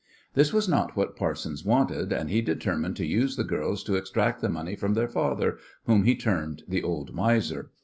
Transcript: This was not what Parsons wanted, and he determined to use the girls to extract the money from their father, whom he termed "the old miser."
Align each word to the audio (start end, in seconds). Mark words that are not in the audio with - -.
This 0.33 0.51
was 0.51 0.67
not 0.67 0.95
what 0.95 1.15
Parsons 1.15 1.63
wanted, 1.63 2.11
and 2.11 2.31
he 2.31 2.41
determined 2.41 2.95
to 2.95 3.05
use 3.05 3.35
the 3.35 3.43
girls 3.43 3.83
to 3.83 3.93
extract 3.93 4.41
the 4.41 4.49
money 4.49 4.75
from 4.75 4.95
their 4.95 5.07
father, 5.07 5.59
whom 5.85 6.05
he 6.05 6.15
termed 6.15 6.63
"the 6.67 6.81
old 6.81 7.13
miser." 7.13 7.69